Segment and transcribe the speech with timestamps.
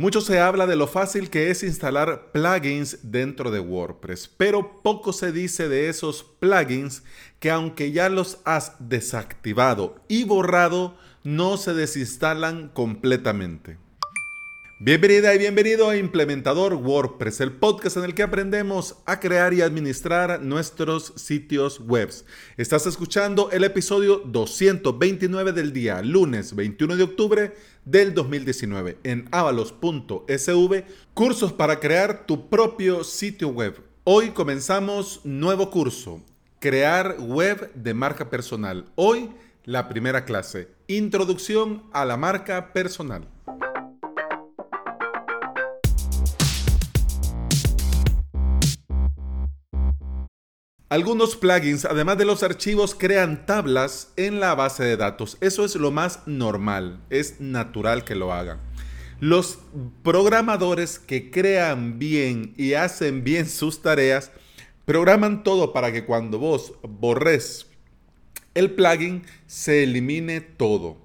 [0.00, 5.12] Mucho se habla de lo fácil que es instalar plugins dentro de WordPress, pero poco
[5.12, 7.02] se dice de esos plugins
[7.38, 13.76] que aunque ya los has desactivado y borrado, no se desinstalan completamente.
[14.82, 19.60] Bienvenida y bienvenido a Implementador WordPress, el podcast en el que aprendemos a crear y
[19.60, 22.10] administrar nuestros sitios web.
[22.56, 27.54] Estás escuchando el episodio 229 del día, lunes 21 de octubre
[27.84, 33.82] del 2019, en avalos.sv, cursos para crear tu propio sitio web.
[34.04, 36.22] Hoy comenzamos nuevo curso,
[36.58, 38.86] crear web de marca personal.
[38.94, 39.28] Hoy
[39.64, 43.28] la primera clase, introducción a la marca personal.
[50.90, 55.38] Algunos plugins, además de los archivos, crean tablas en la base de datos.
[55.40, 58.58] Eso es lo más normal, es natural que lo hagan.
[59.20, 59.60] Los
[60.02, 64.32] programadores que crean bien y hacen bien sus tareas,
[64.84, 67.68] programan todo para que cuando vos borres
[68.54, 70.96] el plugin se elimine todo.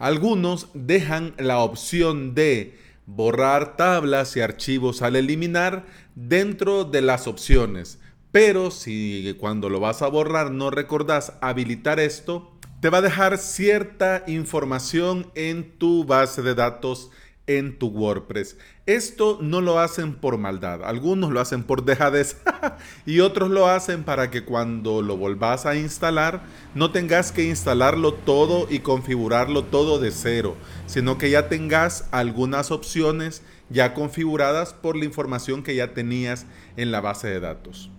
[0.00, 5.86] Algunos dejan la opción de borrar tablas y archivos al eliminar
[6.16, 7.99] dentro de las opciones.
[8.32, 13.38] Pero si cuando lo vas a borrar no recordás habilitar esto, te va a dejar
[13.38, 17.10] cierta información en tu base de datos
[17.46, 18.56] en tu WordPress.
[18.86, 22.36] Esto no lo hacen por maldad, algunos lo hacen por dejadez
[23.06, 26.42] y otros lo hacen para que cuando lo volvás a instalar
[26.76, 32.70] no tengas que instalarlo todo y configurarlo todo de cero, sino que ya tengas algunas
[32.70, 37.90] opciones ya configuradas por la información que ya tenías en la base de datos.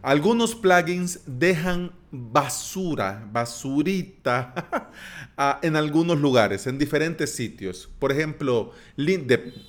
[0.00, 4.90] Algunos plugins dejan basura, basurita,
[5.62, 7.90] en algunos lugares, en diferentes sitios.
[7.98, 8.72] Por ejemplo,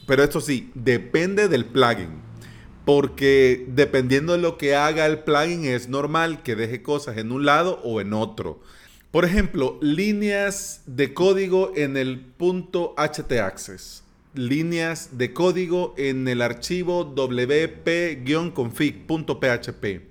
[0.08, 2.30] pero esto sí, depende del plugin.
[2.86, 7.46] Porque dependiendo de lo que haga el plugin, es normal que deje cosas en un
[7.46, 8.62] lado o en otro.
[9.12, 14.04] Por ejemplo, líneas de código en el punto htaccess.
[14.34, 20.10] Líneas de código en el archivo wp-config.php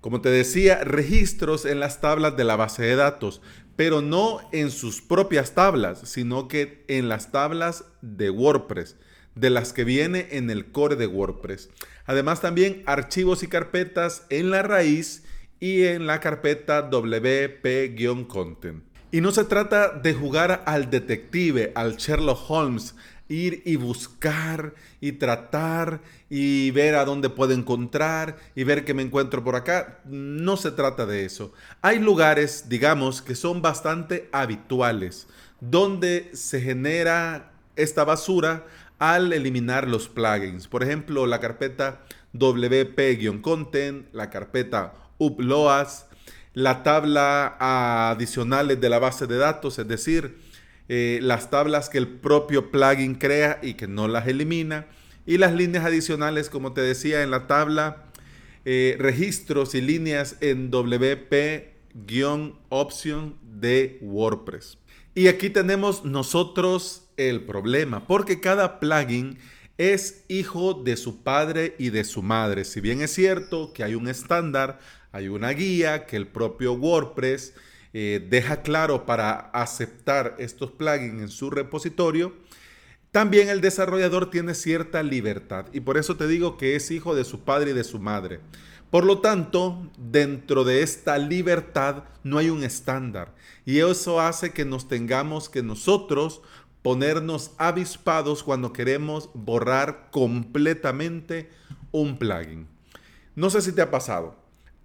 [0.00, 3.42] como te decía, registros en las tablas de la base de datos,
[3.76, 8.96] pero no en sus propias tablas, sino que en las tablas de WordPress,
[9.34, 11.68] de las que viene en el core de WordPress.
[12.06, 15.24] Además también archivos y carpetas en la raíz
[15.60, 18.82] y en la carpeta WP-content.
[19.12, 22.94] Y no se trata de jugar al detective, al Sherlock Holmes,
[23.30, 29.02] ir y buscar y tratar y ver a dónde puedo encontrar y ver qué me
[29.02, 30.00] encuentro por acá.
[30.04, 31.52] No se trata de eso.
[31.80, 35.28] Hay lugares, digamos, que son bastante habituales,
[35.60, 38.66] donde se genera esta basura
[38.98, 40.66] al eliminar los plugins.
[40.66, 42.02] Por ejemplo, la carpeta
[42.34, 46.06] WP-content, la carpeta uploads,
[46.52, 47.56] la tabla
[48.10, 50.49] adicionales de la base de datos, es decir,
[50.92, 54.88] eh, las tablas que el propio plugin crea y que no las elimina,
[55.24, 58.06] y las líneas adicionales, como te decía, en la tabla,
[58.64, 61.66] eh, registros y líneas en WP-option
[63.40, 64.78] de WordPress.
[65.14, 69.38] Y aquí tenemos nosotros el problema, porque cada plugin
[69.78, 72.64] es hijo de su padre y de su madre.
[72.64, 74.80] Si bien es cierto que hay un estándar,
[75.12, 77.54] hay una guía que el propio WordPress
[77.92, 82.34] eh, deja claro para aceptar estos plugins en su repositorio,
[83.10, 87.24] también el desarrollador tiene cierta libertad y por eso te digo que es hijo de
[87.24, 88.40] su padre y de su madre.
[88.90, 93.34] Por lo tanto, dentro de esta libertad no hay un estándar
[93.64, 96.42] y eso hace que nos tengamos que nosotros
[96.82, 101.50] ponernos avispados cuando queremos borrar completamente
[101.92, 102.68] un plugin.
[103.34, 104.36] No sé si te ha pasado,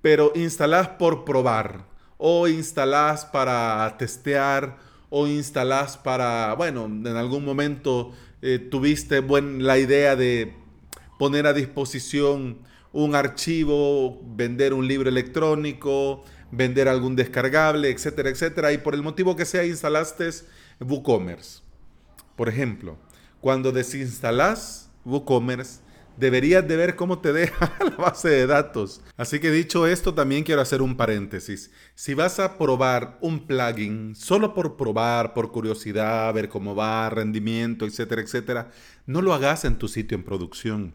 [0.02, 1.86] pero instalás por probar
[2.18, 4.78] o instalás para testear
[5.10, 10.54] o instalás para, bueno, en algún momento eh, tuviste la idea de
[11.18, 12.60] poner a disposición
[12.92, 19.36] un archivo, vender un libro electrónico, vender algún descargable, etcétera, etcétera, y por el motivo
[19.36, 20.30] que sea instalaste
[20.80, 21.62] WooCommerce.
[22.36, 22.98] Por ejemplo,
[23.42, 25.82] cuando desinstalás WooCommerce,
[26.18, 29.02] deberías de ver cómo te deja la base de datos.
[29.18, 31.72] Así que dicho esto, también quiero hacer un paréntesis.
[31.96, 37.86] Si vas a probar un plugin solo por probar, por curiosidad, ver cómo va, rendimiento,
[37.86, 38.72] etcétera, etcétera,
[39.06, 40.94] no lo hagas en tu sitio en producción.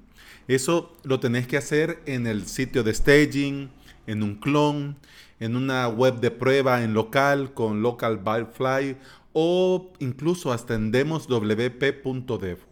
[0.48, 3.70] Eso lo tenés que hacer en el sitio de staging,
[4.06, 4.96] en un clon,
[5.38, 8.20] en una web de prueba en local con local
[8.52, 8.96] fly
[9.32, 12.69] o incluso hasta en demoswp.dev.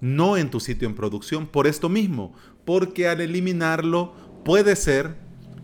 [0.00, 4.14] no en tu sitio en producción, por esto mismo, porque al eliminarlo
[4.44, 5.16] puede ser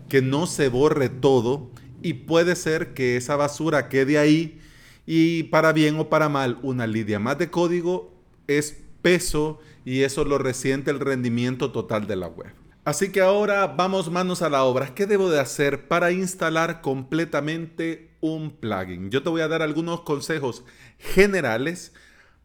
[0.08, 1.70] que no se borre todo
[2.02, 4.60] y puede ser que esa basura quede ahí
[5.06, 8.14] y para bien o para mal, una lidia más de código
[8.46, 12.52] es peso y eso lo resiente el rendimiento total de la web.
[12.84, 14.94] Así que ahora vamos manos a la obra.
[14.94, 19.10] ¿Qué debo de hacer para instalar completamente un plugin?
[19.10, 20.64] Yo te voy a dar algunos consejos
[20.98, 21.92] generales.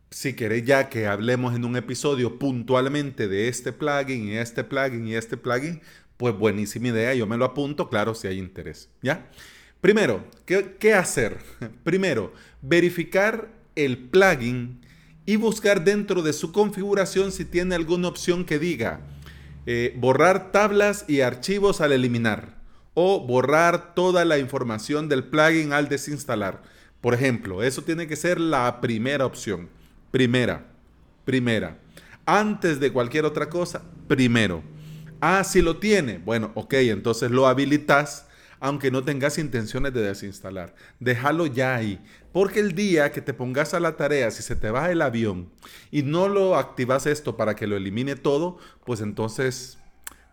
[0.09, 5.07] Si querés ya que hablemos en un episodio puntualmente de este plugin y este plugin
[5.07, 5.81] y este plugin,
[6.17, 8.89] pues buenísima idea, yo me lo apunto, claro, si hay interés.
[9.01, 9.29] ¿Ya?
[9.81, 11.37] Primero, ¿qué, qué hacer?
[11.83, 14.79] Primero, verificar el plugin
[15.25, 19.01] y buscar dentro de su configuración si tiene alguna opción que diga
[19.65, 22.55] eh, borrar tablas y archivos al eliminar
[22.93, 26.61] o borrar toda la información del plugin al desinstalar.
[27.01, 29.69] Por ejemplo, eso tiene que ser la primera opción.
[30.15, 30.65] Primera,
[31.25, 31.77] primera.
[32.25, 34.63] Antes de cualquier otra cosa, primero.
[35.19, 36.19] Ah, si lo tiene.
[36.19, 38.25] Bueno, ok, entonces lo habilitas
[38.61, 40.73] aunque no tengas intenciones de desinstalar.
[41.01, 42.01] Déjalo ya ahí.
[42.31, 45.49] Porque el día que te pongas a la tarea, si se te va el avión
[45.91, 49.79] y no lo activas esto para que lo elimine todo, pues entonces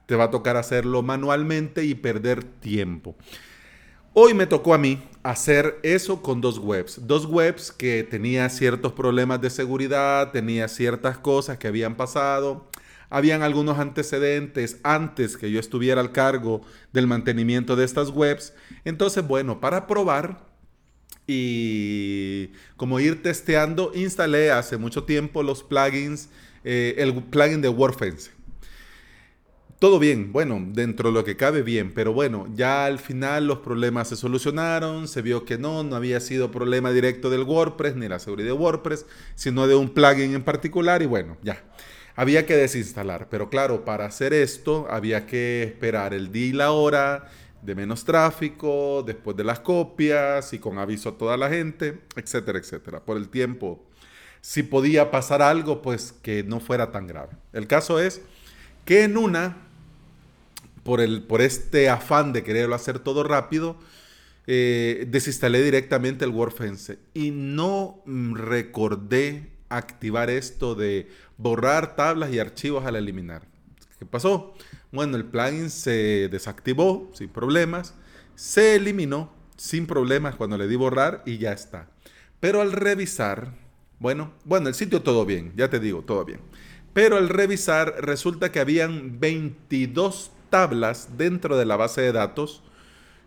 [0.07, 3.17] te va a tocar hacerlo manualmente y perder tiempo.
[4.15, 7.07] Hoy me tocó a mí hacer eso con dos webs.
[7.07, 12.69] Dos webs que tenía ciertos problemas de seguridad, tenía ciertas cosas que habían pasado
[13.13, 16.63] habían algunos antecedentes antes que yo estuviera al cargo
[16.95, 18.55] del mantenimiento de estas webs.
[18.87, 20.47] Entonces, bueno, para probar
[21.27, 26.31] y como ir testeando, instalé hace mucho tiempo los plugins,
[26.65, 28.31] eh, el plugin de WordFence.
[29.83, 33.59] Todo bien, bueno, dentro de lo que cabe bien, pero bueno, ya al final los
[33.59, 38.07] problemas se solucionaron, se vio que no, no había sido problema directo del WordPress ni
[38.07, 41.65] la seguridad de WordPress, sino de un plugin en particular y bueno, ya
[42.15, 43.27] había que desinstalar.
[43.29, 47.29] Pero claro, para hacer esto había que esperar el día y la hora
[47.61, 52.61] de menos tráfico, después de las copias y con aviso a toda la gente, etcétera,
[52.61, 53.01] etcétera.
[53.05, 53.85] Por el tiempo,
[54.43, 57.33] si podía pasar algo, pues que no fuera tan grave.
[57.53, 58.23] El caso es
[58.85, 59.72] que en una,
[60.83, 63.77] por, el, por este afán de quererlo hacer todo rápido,
[64.47, 72.85] eh, desinstalé directamente el WordFence y no recordé activar esto de borrar tablas y archivos
[72.85, 73.47] al eliminar.
[73.99, 74.55] ¿Qué pasó?
[74.91, 77.95] Bueno, el plugin se desactivó sin problemas,
[78.35, 81.89] se eliminó sin problemas cuando le di borrar y ya está.
[82.41, 83.55] Pero al revisar,
[84.01, 86.41] bueno, bueno, el sitio todo bien, ya te digo, todo bien.
[86.93, 92.63] Pero al revisar resulta que habían 22 tablas dentro de la base de datos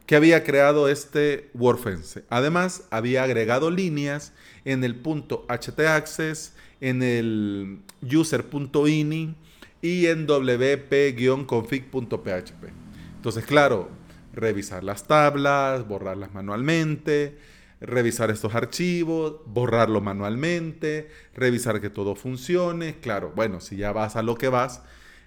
[0.05, 2.23] que había creado este WordFence.
[2.29, 4.33] Además, había agregado líneas
[4.63, 9.33] en el punto htaccess, en el user.ini
[9.81, 12.63] y en wp-config.php.
[13.15, 13.89] Entonces, claro,
[14.33, 17.39] revisar las tablas, borrarlas manualmente,
[17.81, 22.99] revisar estos archivos, borrarlo manualmente, revisar que todo funcione.
[22.99, 24.83] Claro, bueno, si ya vas a lo que vas,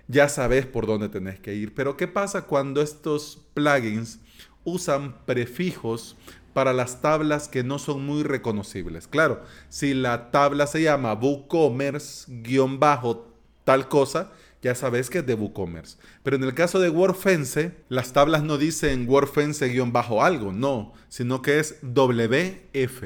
[0.08, 1.75] ya sabes por dónde tenés que ir.
[1.75, 4.19] Pero ¿qué pasa cuando estos plugins
[4.64, 6.16] usan prefijos
[6.52, 9.06] para las tablas que no son muy reconocibles.
[9.06, 13.28] Claro, si la tabla se llama WooCommerce-bajo
[13.62, 15.98] tal cosa, ya sabes que es de WooCommerce.
[16.24, 21.60] Pero en el caso de WordFence, las tablas no dicen WordFence-bajo algo, no, sino que
[21.60, 23.05] es WF.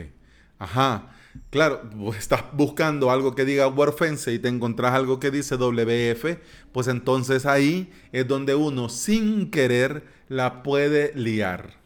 [0.59, 1.11] Ajá.
[1.51, 1.83] Claro,
[2.19, 6.39] estás buscando algo que diga WordFence y te encontrás algo que dice WF,
[6.73, 11.77] pues entonces ahí es donde uno sin querer la puede liar.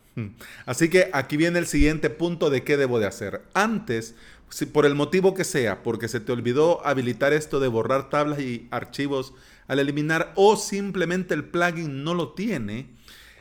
[0.65, 3.43] Así que aquí viene el siguiente punto de qué debo de hacer.
[3.53, 4.15] Antes,
[4.49, 8.41] si por el motivo que sea, porque se te olvidó habilitar esto de borrar tablas
[8.41, 9.35] y archivos
[9.69, 12.88] al eliminar o simplemente el plugin no lo tiene,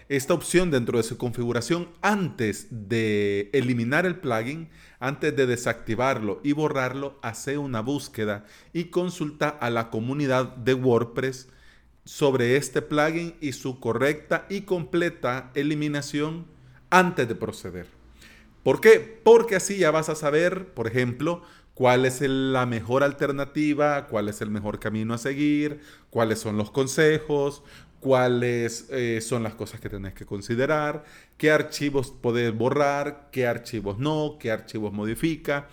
[0.08, 4.70] esta opción dentro de su configuración antes de eliminar el plugin,
[5.00, 11.50] antes de desactivarlo y borrarlo, hace una búsqueda y consulta a la comunidad de WordPress
[12.04, 16.46] sobre este plugin y su correcta y completa eliminación
[16.92, 17.88] antes de proceder.
[18.64, 19.20] ¿Por qué?
[19.24, 21.42] Porque así ya vas a saber, por ejemplo,
[21.74, 26.72] cuál es la mejor alternativa, cuál es el mejor camino a seguir, cuáles son los
[26.72, 27.64] consejos,
[28.06, 31.06] cuáles eh, son las cosas que tenés que considerar,
[31.40, 35.70] qué archivos podés borrar, qué archivos no, qué archivos modifica,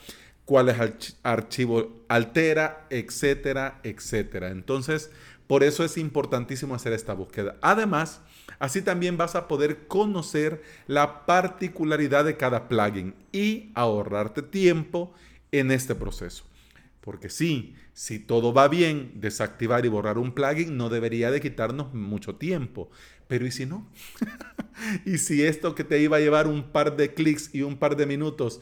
[0.47, 0.79] cuáles
[1.23, 4.49] archivos altera, etcétera, etcétera.
[4.49, 5.11] Entonces,
[5.47, 7.57] por eso es importantísimo hacer esta búsqueda.
[7.61, 8.23] Además,
[8.59, 15.13] así también vas a poder conocer la particularidad de cada plugin y ahorrarte tiempo
[15.51, 16.45] en este proceso.
[17.03, 21.93] Porque sí, si todo va bien, desactivar y borrar un plugin no debería de quitarnos
[21.93, 22.91] mucho tiempo.
[23.27, 23.91] Pero ¿y si no?
[25.05, 27.97] ¿Y si esto que te iba a llevar un par de clics y un par
[27.97, 28.61] de minutos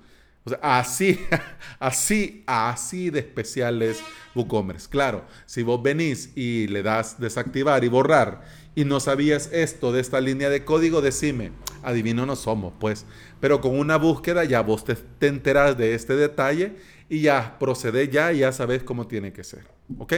[0.44, 1.20] O sea, así,
[1.78, 4.02] así, así de especiales
[4.34, 4.88] WooCommerce.
[4.88, 8.42] Claro, si vos venís y le das desactivar y borrar
[8.74, 11.52] y no sabías esto de esta línea de código, decime,
[11.82, 13.06] adivino no somos, pues.
[13.40, 16.76] Pero con una búsqueda ya vos te, te enterás de este detalle
[17.08, 19.64] y ya procede ya y ya sabes cómo tiene que ser.
[19.98, 20.14] ¿Ok?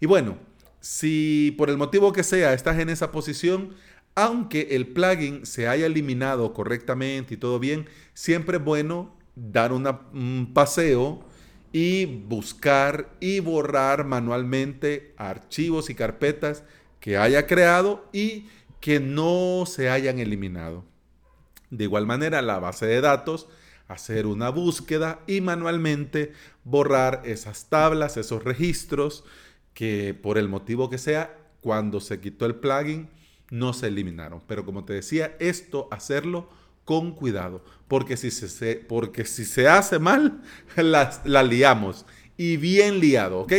[0.00, 0.38] Y bueno,
[0.80, 3.74] si por el motivo que sea estás en esa posición,
[4.14, 10.50] aunque el plugin se haya eliminado correctamente y todo bien, siempre es bueno dar un
[10.52, 11.24] paseo
[11.72, 16.64] y buscar y borrar manualmente archivos y carpetas
[17.00, 18.46] que haya creado y
[18.80, 20.84] que no se hayan eliminado.
[21.72, 23.48] De igual manera, la base de datos,
[23.88, 29.24] hacer una búsqueda y manualmente borrar esas tablas, esos registros
[29.72, 33.08] que por el motivo que sea, cuando se quitó el plugin,
[33.48, 34.42] no se eliminaron.
[34.46, 36.50] Pero como te decía, esto hacerlo
[36.84, 40.42] con cuidado, porque si se, porque si se hace mal,
[40.76, 42.04] la, liamos
[42.36, 43.52] y bien liado, ¿ok?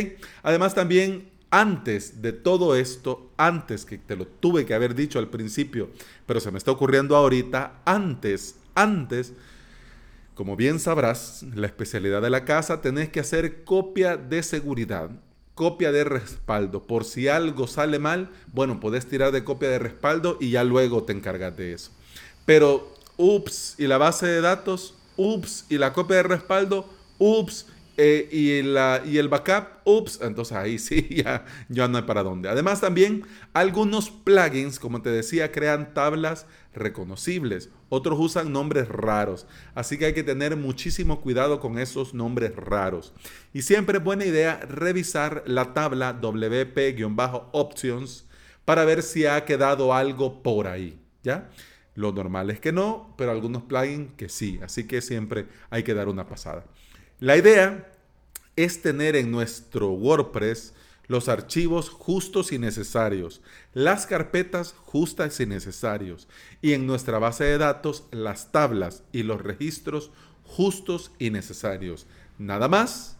[0.43, 5.27] Además también antes de todo esto, antes que te lo tuve que haber dicho al
[5.27, 5.91] principio,
[6.25, 9.33] pero se me está ocurriendo ahorita, antes, antes,
[10.33, 15.11] como bien sabrás, la especialidad de la casa, tenés que hacer copia de seguridad,
[15.53, 16.87] copia de respaldo.
[16.87, 21.03] Por si algo sale mal, bueno, podés tirar de copia de respaldo y ya luego
[21.03, 21.91] te encargas de eso.
[22.47, 28.27] Pero ups, y la base de datos, ups, y la copia de respaldo, ups, eh,
[28.31, 32.49] y, el backup, ups, entonces ahí sí, ya, ya no hay para dónde.
[32.49, 33.23] Además también
[33.53, 39.45] algunos plugins, como te decía, crean tablas reconocibles, otros usan nombres raros,
[39.75, 43.13] así que hay que tener muchísimo cuidado con esos nombres raros.
[43.53, 48.25] Y siempre es buena idea revisar la tabla WP-options
[48.65, 51.51] para ver si ha quedado algo por ahí, ¿ya?
[51.95, 55.93] Lo normal es que no, pero algunos plugins que sí, así que siempre hay que
[55.93, 56.65] dar una pasada.
[57.23, 57.89] La idea
[58.57, 60.73] es tener en nuestro WordPress
[61.07, 63.41] los archivos justos y necesarios,
[63.73, 66.27] las carpetas justas y necesarios,
[66.61, 70.11] y en nuestra base de datos las tablas y los registros
[70.43, 72.07] justos y necesarios.
[72.37, 73.15] Nada más,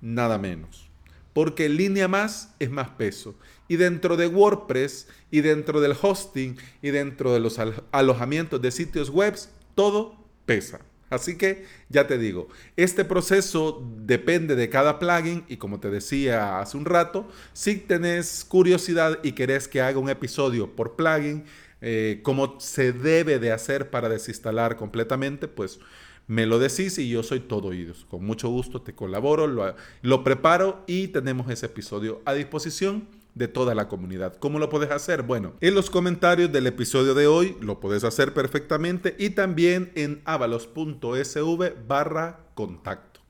[0.00, 0.88] nada menos.
[1.32, 3.34] Porque línea más es más peso
[3.66, 7.58] y dentro de WordPress y dentro del hosting y dentro de los
[7.90, 9.36] alojamientos de sitios web,
[9.74, 10.14] todo
[10.46, 10.78] pesa.
[11.10, 16.60] Así que ya te digo, este proceso depende de cada plugin y como te decía
[16.60, 21.44] hace un rato, si tenés curiosidad y querés que haga un episodio por plugin,
[21.80, 25.78] eh, como se debe de hacer para desinstalar completamente, pues
[26.26, 28.04] me lo decís y yo soy todo oídos.
[28.10, 33.08] Con mucho gusto te colaboro, lo, lo preparo y tenemos ese episodio a disposición
[33.38, 34.36] de toda la comunidad.
[34.36, 35.22] ¿Cómo lo puedes hacer?
[35.22, 40.20] Bueno, en los comentarios del episodio de hoy lo puedes hacer perfectamente y también en
[40.24, 43.20] avalos.sv barra contacto.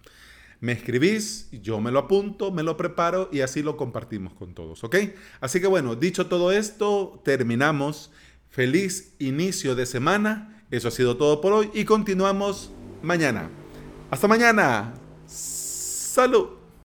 [0.61, 4.83] Me escribís, yo me lo apunto, me lo preparo y así lo compartimos con todos,
[4.83, 4.97] ¿ok?
[5.41, 8.11] Así que bueno, dicho todo esto, terminamos.
[8.49, 10.65] Feliz inicio de semana.
[10.71, 12.73] Eso ha sido todo por hoy y continuamos
[13.03, 13.51] mañana.
[14.11, 14.95] Hasta mañana.
[15.27, 16.58] Salud.